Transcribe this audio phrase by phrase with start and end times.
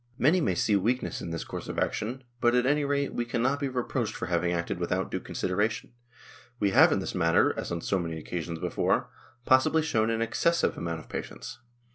[0.17, 3.59] Many may see weakness in this course of action; but, at any rate, we cannot
[3.59, 5.91] be re proached with having acted without due consideration.
[6.59, 9.11] We have in this matter, as on so many occasions before,
[9.45, 11.59] possibly shown an excessive amount of patience.